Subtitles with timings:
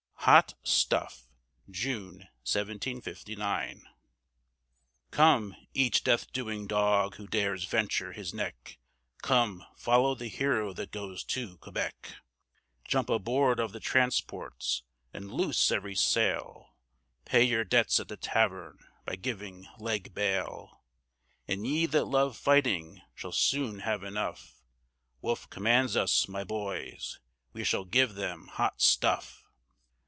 [0.25, 1.31] HOT STUFF
[1.67, 3.87] [June, 1759]
[5.09, 8.77] Come, each death doing dog who dares venture his neck,
[9.23, 12.17] Come, follow the hero that goes to Quebec;
[12.87, 16.75] Jump aboard of the transports, and loose every sail,
[17.25, 20.83] Pay your debts at the tavern by giving leg bail;
[21.47, 24.61] And ye that love fighting shall soon have enough:
[25.19, 27.19] Wolfe commands us, my boys;
[27.53, 29.39] we shall give them Hot Stuff.